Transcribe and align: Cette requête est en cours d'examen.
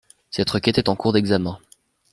Cette 0.31 0.49
requête 0.49 0.79
est 0.79 0.89
en 0.89 0.95
cours 0.95 1.13
d'examen. 1.13 1.59